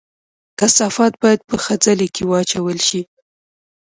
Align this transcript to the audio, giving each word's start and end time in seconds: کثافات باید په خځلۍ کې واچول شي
کثافات 0.59 1.13
باید 1.23 1.39
په 1.49 1.55
خځلۍ 1.63 2.09
کې 2.15 2.23
واچول 2.29 2.77
شي 2.87 3.01